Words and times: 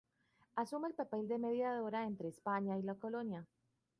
Asume 0.61 0.85
un 0.87 0.95
papel 1.01 1.27
de 1.27 1.37
mediadora 1.37 2.07
entre 2.07 2.29
España 2.29 2.75
y 2.79 2.81
la 2.81 2.95
colonia. 2.95 3.47